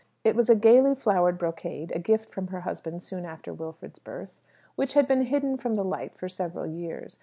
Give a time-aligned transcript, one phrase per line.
[0.23, 4.33] It was a gaily flowered brocade (a gift from her husband soon after Wilfrid's birth),
[4.75, 7.19] which had been hidden from the light for several years.